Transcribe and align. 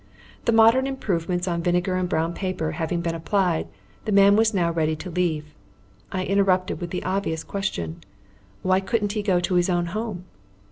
The 0.45 0.51
modern 0.51 0.87
improvements 0.87 1.47
on 1.47 1.61
vinegar 1.61 1.95
and 1.95 2.09
brown 2.09 2.33
paper 2.33 2.71
having 2.71 3.01
been 3.01 3.13
applied, 3.13 3.67
the 4.05 4.11
man 4.11 4.35
was 4.35 4.51
now 4.51 4.71
ready 4.71 4.95
to 4.95 5.11
leave. 5.11 5.53
I 6.11 6.25
interrupted 6.25 6.81
with 6.81 6.89
the 6.89 7.03
obvious 7.03 7.43
question. 7.43 8.01
Why 8.63 8.79
couldn't 8.79 9.11
he 9.11 9.21
go 9.21 9.39
to 9.39 9.53
his 9.53 9.69
own 9.69 9.85
home? 9.93 10.25